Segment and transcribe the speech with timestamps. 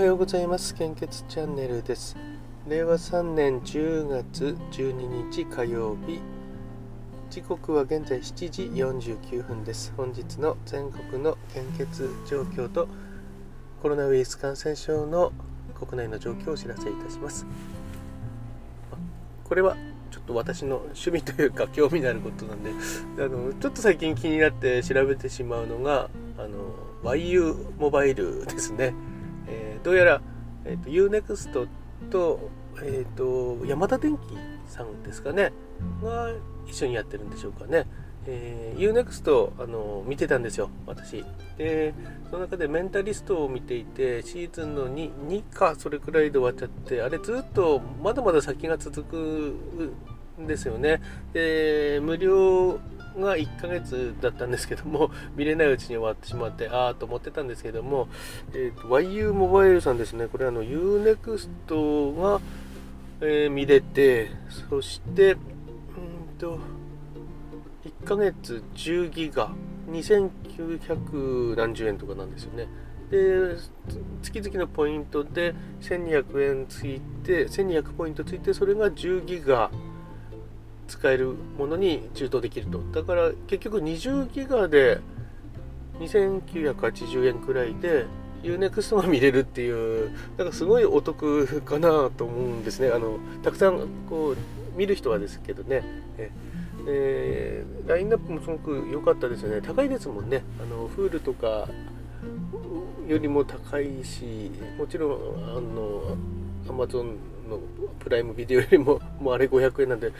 [0.00, 0.74] はようございます。
[0.74, 2.16] 献血チャンネルです。
[2.66, 6.22] 令和3年10月12日火曜日。
[7.28, 9.92] 時刻は現在7時49分です。
[9.98, 12.88] 本日の全国の献血状況と
[13.82, 15.32] コロナウイルス感染症の
[15.78, 17.44] 国内の状況をお知らせいたします。
[19.44, 19.76] これは
[20.10, 22.70] ちょっと私の趣味というか興味のあることなんで
[23.22, 28.94] あのちょっと最近気になって調べてしまうのがあの YU モバイルですね、
[29.82, 30.20] どうやら、
[30.64, 31.68] えーと、UNEXT
[32.10, 32.50] と,、
[32.82, 34.22] えーと、ヤマダ電機
[34.66, 35.52] さんですかね
[36.02, 36.30] が
[36.66, 37.86] 一緒にやってるんでしょうかね。
[38.26, 41.24] えー、UNEXT あの見てたんですよ、私。
[41.56, 41.94] で、
[42.30, 49.92] その中でメンタリストを見ていて、シーズンの 2, 2かそれくらいで終わっちゃって、あれずっとまだまだ先が続く
[50.40, 51.00] んですよね。
[51.32, 52.78] で、無料
[53.18, 58.08] が1ヶ月だったんですけども、 見れないうちに終わってしまって、ああと思ってたんですけども、
[58.52, 62.40] えーと、YU モバイルさんですね、これあの UNEXT が、
[63.20, 64.30] えー、見れて、
[64.70, 65.38] そして、うん
[66.38, 66.58] と、
[67.84, 69.50] 1ヶ月10ギガ、
[69.90, 72.68] 2900何十円とかなんですよね。
[73.10, 73.56] で
[74.22, 79.70] 月々のポイントで1200円ついて1200ポイントついてそれが10ギガ。
[80.90, 82.82] 使えるものに充当できると。
[82.92, 85.00] だから結局20ギガで
[86.00, 88.06] 2980円くらいで
[88.42, 92.90] UNEXT が見れるっていうなんかすごいお得かなと思うんですね。
[92.90, 94.36] あのたくさんこう
[94.76, 95.84] 見る人はですけどね。
[96.18, 96.30] え
[96.86, 99.60] えー、ラインナップもすごく良かったですよね。
[99.60, 100.42] 高いですもんね。
[100.60, 101.68] あのフールとか
[103.06, 106.16] よりも高いしもちろんあの
[106.66, 107.16] Amazon
[107.50, 107.58] の
[107.98, 110.14] プライムビデオよりももうあれ500円なんで、うん、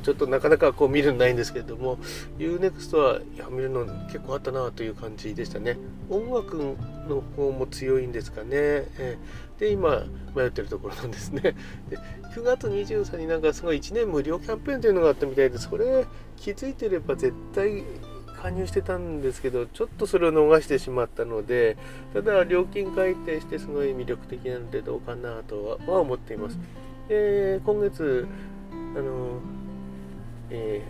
[0.00, 1.98] ちょっとなかなかこう見るのないんですけれども
[2.38, 5.76] UNEXT はいや見るの結構あったなという感じでしたね。
[6.08, 6.56] 音楽
[7.08, 10.04] の方も強いんですかね、えー、で今
[10.34, 11.40] 迷ってるところなんですね。
[11.88, 11.98] で
[12.34, 17.82] 9月23日になんかすごい1年無料キャンペーンというのがあったみたいでそれ気づいてれば絶対
[18.40, 21.76] 加入してたんですけどちょっとそれを逃してしまったので
[22.14, 26.58] ただ料金改定してすごい魅力的なのでどうかなとは思っています。
[27.08, 28.26] で今月
[28.96, 29.40] あの
[30.50, 30.82] え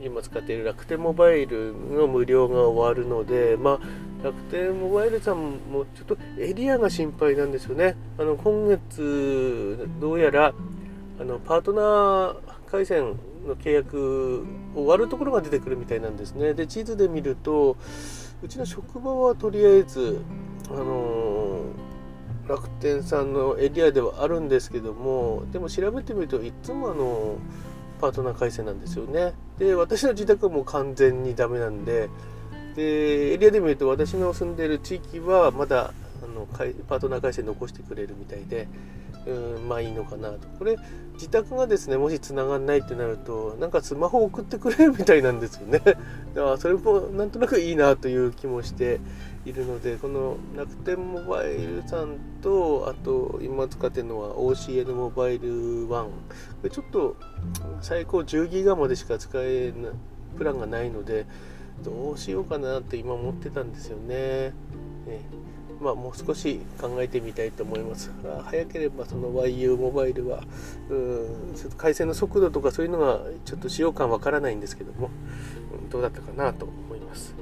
[0.00, 7.96] ー、今使っている楽天モバイルの無料が終わるので、まあ、楽天モバイルさんもちょっとエリアが心配なんですよね。
[8.16, 10.54] あの今月どうやら
[11.20, 12.36] あのパートナー
[12.70, 16.54] 回線の契約終わるところが出てくるみたいなんですね。
[16.54, 17.76] で地図で見ると
[18.42, 20.20] うちの職場はとりあえず
[20.70, 27.36] あのー、楽天さんのエリアではあるんですけどもでも調べてみるといつもあの
[27.98, 29.34] パートナー回線なんですよね。
[29.58, 32.08] で私の自宅はもう完全にダメなんで
[32.76, 35.92] でエリアで見ると私の住んでる地域はまだ
[36.22, 38.68] あのパートナー回線残してくれるみたいで
[39.26, 40.76] うんまあいいのかなとこれ
[41.14, 46.00] 自宅がですねもし繋がんないってなるとなんかスマホ送ってくれるみたいなんですよねだか
[46.34, 49.00] らそれもなんとなくいいなという気もして
[49.48, 56.10] いるのでこの楽天モバイルさんとあと今使ってるのは OCN モバイル1こ
[56.62, 57.16] れちょっと
[57.80, 59.92] 最高10ギガまでしか使えない
[60.36, 61.26] プランがないので
[61.82, 64.52] どうしようかなって今思ってたんですよね。
[65.06, 65.20] ね
[65.80, 68.10] まあ、もう少し考えてみたいと思います。
[68.44, 70.42] 早ければその YU モバイルは
[70.90, 75.08] うんちょっと回線の速度とかそういうのがちょっと使用感わからないんですけども、
[75.88, 77.34] どうだったかなと思います。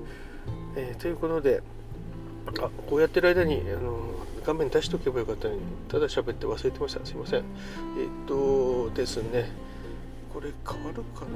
[0.77, 1.63] えー、ということで
[2.47, 3.99] あこうやってる間にあの
[4.45, 7.45] 画面出しておけばよかったのにただ喋って忘れてましたすいませんえっ、
[8.27, 9.51] とですね
[10.33, 11.27] これ変わるかな？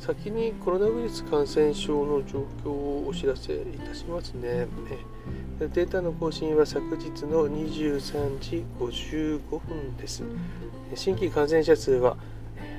[0.00, 4.66] 先にコロナウイルス感染症の状況をお知らせいたしますね。
[5.58, 10.22] データの更新は昨日の23時55分です。
[10.94, 12.16] 新規感染者数は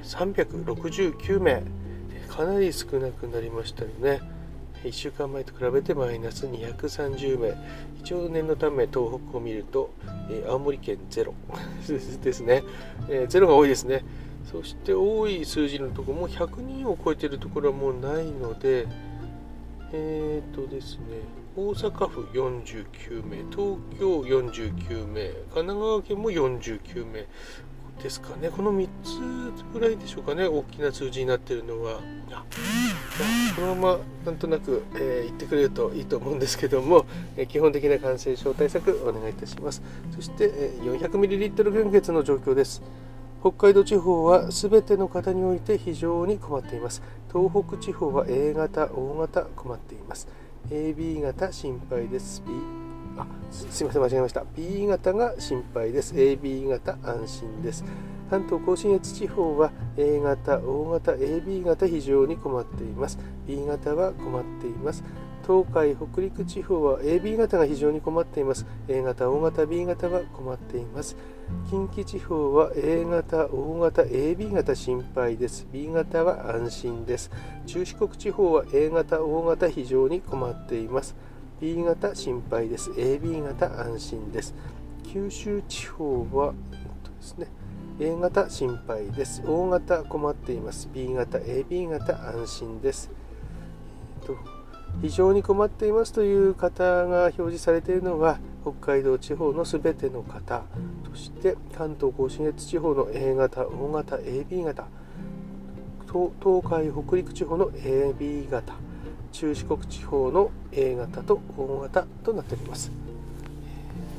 [0.04, 1.62] 369名、
[2.28, 4.20] かなり少なくなりましたよね。
[4.84, 7.54] 1週間前と比べてマイナス230名。
[8.00, 9.94] 一応念のため東北を見ると、
[10.48, 11.34] 青森県ゼロ
[12.24, 12.64] ですね。
[13.28, 14.04] ゼロが多いですね。
[14.52, 18.88] そして多い数字のところも100人を超えているところはもうないので、
[19.94, 21.04] えっ、とですね、
[21.56, 27.28] 大阪府49名、東京49名、神奈川県も49名
[28.02, 28.50] ですかね。
[28.50, 32.00] この3つぐらいでしょうかね、大きな数字になっているのは。
[33.56, 37.06] このままなんとなく、えー、言ってくれるといいと思うんですけども、
[37.38, 39.82] えー、基本的な感染症対策お願いいたします。
[40.16, 42.82] そして、えー、400ml 献血の状況です。
[43.42, 47.02] 北海道地方は全ての方において非常に困っています。
[47.32, 50.28] 東北地方は A 型、O 型困っています。
[50.70, 52.44] AB 型心配です。
[53.18, 54.44] あすいません間違えました。
[54.56, 56.16] B 型が心配です。
[56.16, 57.84] AB 型安心です。
[58.30, 63.20] 関東甲信越地方は A 型 O 型 AB 型非常に困っています。
[63.46, 65.04] B 型は困っています。
[65.46, 68.66] 東海北陸地方は AB 型が非常に困っています。
[68.88, 71.18] A 型 O 型 B 型は困っています。
[71.70, 75.68] 近畿地方は A 型 O 型 AB 型心配です。
[75.74, 77.32] B 型は安心です。
[77.66, 81.16] 中四国地方は A 型 O 型非常に困っています
[81.62, 82.90] B 型心配です。
[82.90, 84.56] AB 型安心です。
[85.14, 87.48] 九州地方は、えっとですね、
[88.00, 89.44] A 型心配です。
[89.46, 90.90] O 型困っています。
[90.92, 93.12] B 型 AB 型安心です、
[94.22, 94.38] えっと
[95.04, 100.64] 非常に困っていますという方が表示されているのは北海道地方のすべての方
[101.10, 104.88] そして関東甲信越地方の A 型 O 型 AB 型
[106.08, 108.91] 東海北陸地方の AB 型。
[109.32, 112.92] 中四国地方の A 型と O 型となっております。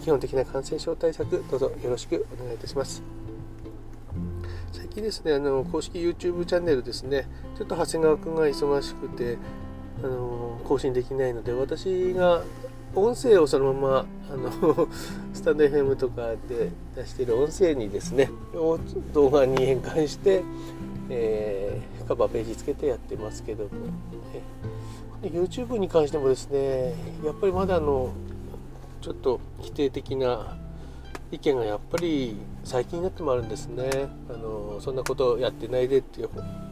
[0.03, 3.03] 基本的な感染症対策どうぞよろしくお願いいたします。
[4.73, 9.39] 最近ですねあの公式 YouTube チャンネルですねちょっと長谷川君が忙しくて
[10.03, 12.43] あの更新できないので私が
[12.95, 14.89] 音声をそのままあの
[15.33, 18.31] スタンド FM とかで出している音声にですね
[19.15, 20.43] 動画に変換して、
[21.09, 23.71] えー、カバーページつけてやってますけども、
[24.35, 24.43] え
[25.29, 28.13] YouTube に関してもですねやっぱりまだあの
[29.01, 30.57] ちょっと否定的な
[31.31, 33.89] 意見がやっぱり最近になってもあるんですね。
[34.29, 36.23] あのそんなことやってないでって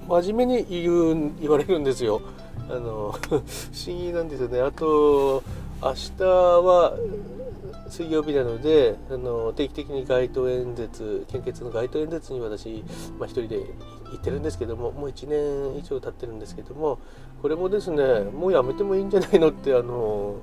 [0.06, 2.20] 真面目に言う言われるんですよ。
[2.68, 3.42] あの 不思
[3.86, 4.60] 議なんですよね。
[4.60, 5.42] あと
[5.82, 6.94] 明日は
[7.88, 12.84] 水曜日なのであの定期的に街頭演説献血の街頭演説に私、
[13.18, 13.64] まあ、一人で行
[14.16, 16.98] ってるんですけどももう1年以上経ってるんですけども
[17.42, 20.36] これもですねもうやめてもいいんじゃないのってあの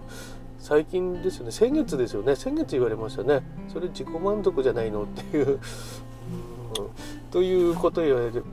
[0.59, 1.51] 最近ですよね。
[1.51, 2.35] 先月ですよね。
[2.35, 3.41] 先月言われましたね。
[3.71, 5.59] それ自己満足じゃないのっていう。
[7.31, 8.43] ということ言われる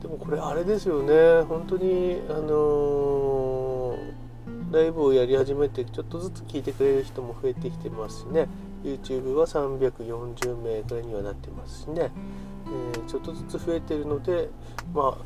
[0.00, 1.42] でもこれあれですよね。
[1.42, 3.96] 本当にあの、
[4.70, 8.48] ライブをやり始めてちょっとずつ聞いてくれる人も増えてきてますしね。
[8.82, 12.10] YouTube は340名ぐらいにはなってますしね、
[12.94, 14.48] えー、ちょっとずつ増えてるので
[14.94, 15.16] まあ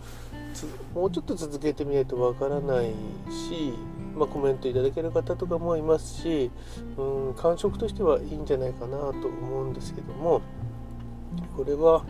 [0.94, 2.86] もうちょっと続けてみないとわからない
[3.30, 3.74] し
[4.16, 6.50] まあ、コメントいただける方とかもいますし、
[6.96, 10.40] うん、感触としてはいいんじゃないかなと思うんですけども
[11.54, 12.02] これは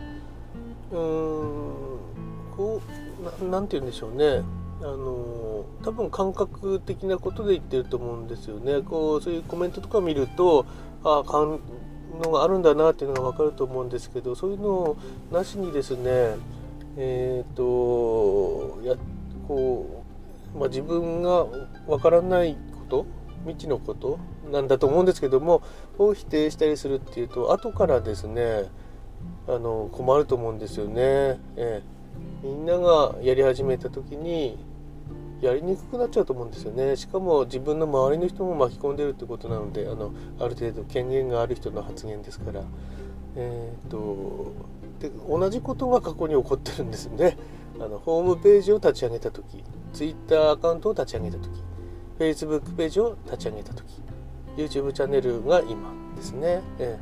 [0.91, 1.97] うーん
[2.55, 2.81] こ
[3.41, 4.41] う何て言うんでしょうね。
[4.79, 8.81] あの多分感覚的なことで言ってると思うんですよね。
[8.81, 10.65] こうそういうコメントとか見ると
[11.03, 11.23] あ
[12.21, 14.97] のがあるんだなっていうのが分かると思うんですけどそういうのを
[15.31, 16.35] なしにですね
[16.97, 18.95] えっ、ー、とや
[19.47, 20.03] こ
[20.55, 21.45] う、まあ、自分が
[21.87, 23.05] 分からないこと
[23.45, 24.19] 未知のこと
[24.51, 25.61] なんだと思うんですけども
[25.97, 28.65] を否定したりするっていうと後からですね
[29.47, 31.39] あの困ると思うんですよね。
[31.55, 31.81] え
[32.43, 34.57] みんながやり始めた時に
[35.41, 36.95] やりにくくなっちゃうと思うんですよね。
[36.95, 42.63] しかも自分の周りの人も巻き込んでるってことなのであのある程度権限がある人の発言ですから。
[43.35, 44.53] えー、っと
[44.99, 47.37] で同じことが過去に起こってるんですよね。
[47.79, 49.63] あのホームページを立ち上げた時
[49.93, 51.49] Twitter アカウントを立ち上げた時
[52.17, 54.01] Facebook ページを立ち上げた時
[54.55, 56.97] YouTube チャンネルが今ですね、え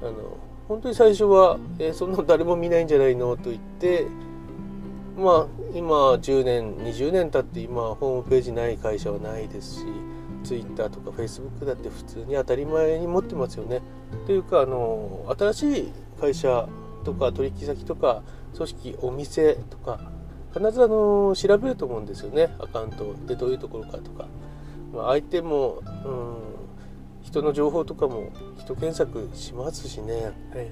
[0.00, 0.36] ー、あの
[0.68, 3.36] 本当に最初は、えー、そんな誰も見ないんじゃないの？
[3.36, 4.06] と言って
[5.16, 9.86] まあ今10年20年経って今ホームページない会社はないですし
[10.44, 13.80] Twitter とか Facebook だって普通に当たり前に持ってますよね。
[14.26, 16.68] というかあの新しい会社
[17.04, 18.22] とか取引先とか
[18.54, 20.00] 組織お店とか
[20.54, 22.54] 必ずあの調べると思うんですよね。
[22.58, 24.26] アカウントでどういうところかとか、
[24.92, 26.36] まあ、相手も、うん、
[27.22, 30.70] 人の情報とかも人検索しますしね、はい。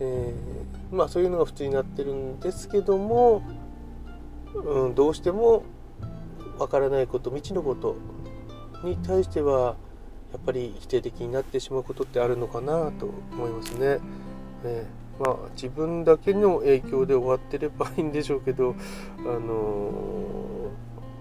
[0.00, 3.42] えー、まあそういうのが普通になってるんですけども、
[4.54, 5.62] うん、どうしても
[6.58, 7.96] わからないこと未知のこと
[8.82, 9.76] に対しては
[10.32, 13.98] やっぱり否定的になってしまうことってあるのかなと思いますね。
[14.64, 18.74] ねまあ、自分だけの影響で終わってればいいんでしょうけど、
[19.18, 19.90] あの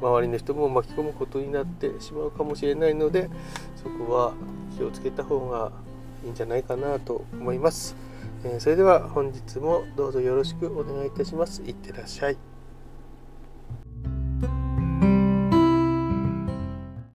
[0.01, 3.29] ー、周りの人も巻き込むことになってしまうかもしれないので
[3.75, 4.33] そこは
[4.77, 5.73] 気をつけた方が
[6.23, 8.08] いいんじゃないかなと思います。
[8.43, 11.61] え、それでは本日もどうぞよろしくお願いいたします。
[11.63, 12.48] いってらっしゃい。